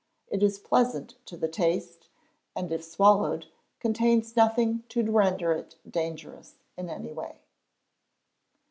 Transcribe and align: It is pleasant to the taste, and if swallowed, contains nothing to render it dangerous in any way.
It 0.29 0.41
is 0.41 0.57
pleasant 0.57 1.23
to 1.27 1.37
the 1.37 1.47
taste, 1.47 2.07
and 2.55 2.71
if 2.71 2.83
swallowed, 2.83 3.45
contains 3.79 4.35
nothing 4.35 4.81
to 4.89 5.03
render 5.03 5.51
it 5.51 5.75
dangerous 5.87 6.55
in 6.75 6.89
any 6.89 7.13
way. 7.13 7.41